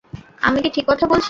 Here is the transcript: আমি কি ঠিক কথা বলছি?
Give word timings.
আমি 0.41 0.59
কি 0.61 0.69
ঠিক 0.75 0.85
কথা 0.87 1.05
বলছি? 1.05 1.19